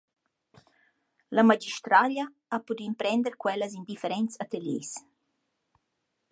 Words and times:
La 1.37 1.43
magistraglia 1.49 2.25
ha 2.55 2.59
pudü 2.65 2.83
imprender 2.91 3.33
quellas 3.43 3.73
in 3.77 3.83
differents 3.91 4.39
ateliers. 4.45 4.91